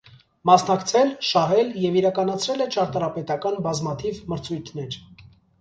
Մասնակցել, 0.49 1.11
շահել 1.31 1.69
և 1.83 1.99
իրականացրել 2.01 2.65
է 2.67 2.69
ճարտարապետական 2.77 3.61
բազմաթիվ 3.69 4.27
մրցույթներ։ 4.33 4.99